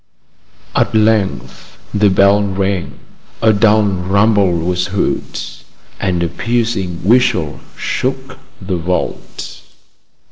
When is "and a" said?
5.99-6.27